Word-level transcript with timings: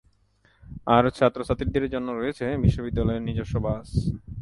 আর 0.87 1.03
ছাত্র-ছাত্রীদের 1.09 1.85
জন্য 1.93 2.07
রয়েছে 2.11 2.45
বিশ্ববিদ্যালয়ের 2.63 3.25
নিজস্ব 3.27 3.55
বাস। 3.65 3.87